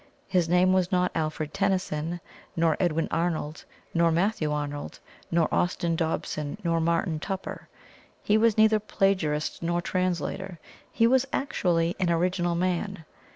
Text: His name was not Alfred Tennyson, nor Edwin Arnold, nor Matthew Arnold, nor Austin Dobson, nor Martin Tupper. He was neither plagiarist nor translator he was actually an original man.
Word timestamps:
His 0.27 0.49
name 0.49 0.73
was 0.73 0.91
not 0.91 1.11
Alfred 1.13 1.53
Tennyson, 1.53 2.21
nor 2.55 2.75
Edwin 2.79 3.07
Arnold, 3.11 3.65
nor 3.93 4.11
Matthew 4.11 4.51
Arnold, 4.51 4.99
nor 5.29 5.47
Austin 5.53 5.95
Dobson, 5.95 6.57
nor 6.63 6.79
Martin 6.81 7.19
Tupper. 7.19 7.69
He 8.23 8.35
was 8.35 8.57
neither 8.57 8.79
plagiarist 8.79 9.61
nor 9.61 9.79
translator 9.79 10.57
he 10.91 11.05
was 11.05 11.27
actually 11.31 11.95
an 11.99 12.09
original 12.09 12.55
man. 12.55 13.05